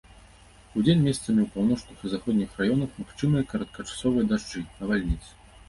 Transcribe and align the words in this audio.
Удзень 0.83 1.03
месцамі 1.07 1.39
ў 1.43 1.45
паўночных 1.57 1.97
і 2.05 2.11
заходніх 2.15 2.57
раёнах 2.63 2.89
магчымыя 3.03 3.47
кароткачасовыя 3.55 4.29
дажджы, 4.35 4.67
навальніцы. 4.83 5.31